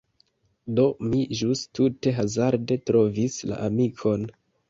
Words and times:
Do, 0.79 0.85
mi 1.09 1.19
ĵus 1.41 1.61
tute 1.79 2.13
hazarde 2.21 2.79
trovis 2.91 3.39
la 3.51 3.63
amikon... 3.69 4.27